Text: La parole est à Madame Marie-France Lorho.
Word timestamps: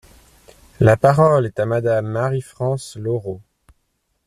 La 0.79 0.97
parole 0.97 1.45
est 1.45 1.59
à 1.59 1.67
Madame 1.67 2.07
Marie-France 2.07 2.97
Lorho. 2.99 3.39